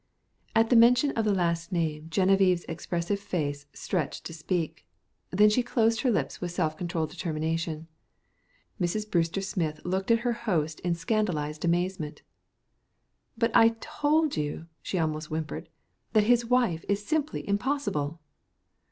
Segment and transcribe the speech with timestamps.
[0.55, 4.83] At the mention of the last name Genevieve's expressive face stretched to speak;
[5.29, 7.85] then she closed her lips with self controlled determination.
[8.81, 9.07] Mrs.
[9.07, 12.23] Brewster Smith looked at her host in scandalized amazement.
[13.37, 15.69] "But I told you," she almost whimpered,
[16.13, 18.19] "that his wife is simply impossible."